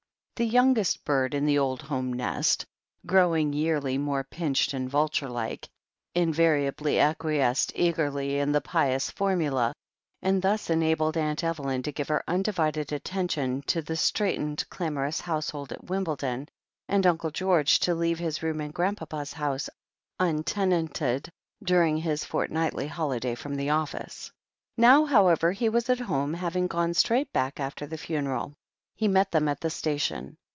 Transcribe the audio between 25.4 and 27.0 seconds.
he was at home, having gone